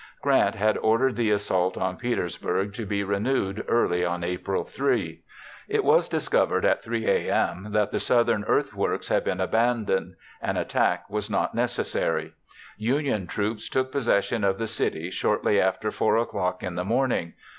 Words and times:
Grant 0.19 0.55
had 0.55 0.79
ordered 0.79 1.15
the 1.15 1.29
assault 1.29 1.77
on 1.77 1.95
Petersburg 1.95 2.73
to 2.73 2.87
be 2.87 3.03
renewed 3.03 3.63
early 3.67 4.03
on 4.03 4.23
April 4.23 4.63
3. 4.63 5.21
It 5.67 5.83
was 5.83 6.09
discovered 6.09 6.65
at 6.65 6.81
3 6.81 7.05
a.m. 7.05 7.67
that 7.69 7.91
the 7.91 7.99
Southern 7.99 8.43
earthworks 8.45 9.09
had 9.09 9.23
been 9.23 9.39
abandoned; 9.39 10.15
an 10.41 10.57
attack 10.57 11.07
was 11.07 11.29
not 11.29 11.53
necessary. 11.53 12.33
Union 12.77 13.27
troops 13.27 13.69
took 13.69 13.91
possession 13.91 14.43
of 14.43 14.57
the 14.57 14.65
city 14.65 15.11
shortly 15.11 15.61
after 15.61 15.91
4 15.91 16.17
o'clock 16.17 16.63
in 16.63 16.73
the 16.73 16.83
morning. 16.83 17.33